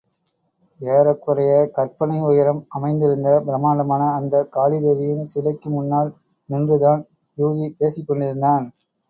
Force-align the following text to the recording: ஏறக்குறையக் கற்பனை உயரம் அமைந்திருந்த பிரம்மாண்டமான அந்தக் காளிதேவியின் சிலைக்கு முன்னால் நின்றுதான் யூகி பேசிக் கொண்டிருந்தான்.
ஏறக்குறையக் 0.79 1.73
கற்பனை 1.73 2.17
உயரம் 2.21 2.65
அமைந்திருந்த 2.69 3.35
பிரம்மாண்டமான 3.39 4.07
அந்தக் 4.15 4.51
காளிதேவியின் 4.55 5.29
சிலைக்கு 5.33 5.69
முன்னால் 5.69 6.11
நின்றுதான் 6.49 7.03
யூகி 7.37 7.69
பேசிக் 7.77 8.07
கொண்டிருந்தான். 8.07 8.67